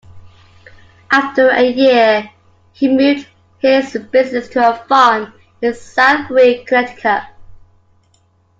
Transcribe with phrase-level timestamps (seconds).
[1.11, 2.31] After a year
[2.73, 3.27] he moved
[3.59, 5.31] his business to a farm
[5.61, 7.25] in Southbury, Connecticut.